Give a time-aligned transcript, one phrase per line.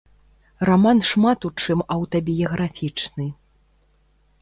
[0.69, 3.33] Раман шмат у чым аўтабіяграфічны.